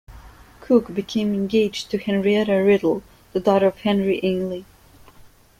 Cooke 0.61 0.95
became 0.95 1.35
engaged 1.35 1.91
to 1.91 1.99
Henrietta 1.99 2.53
Riddle, 2.63 3.03
the 3.33 3.39
daughter 3.39 3.67
of 3.67 3.77
Henry 3.81 4.19
Ainley. 4.23 4.65